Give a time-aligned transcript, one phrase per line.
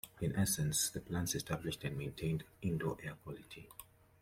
[0.19, 3.69] In essence, the plants established and maintained indoor air quality.